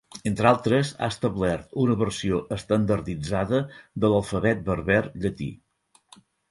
[0.29, 3.63] Entre altres, ha establert una versió estandarditzada
[4.05, 5.53] de l'Alfabet berber llatí.